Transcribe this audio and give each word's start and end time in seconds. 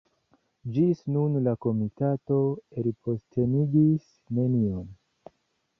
Ĝis 0.77 1.03
nun 1.15 1.35
la 1.49 1.53
komitato 1.65 2.39
elpostenigis 2.85 4.13
neniun. 4.39 4.91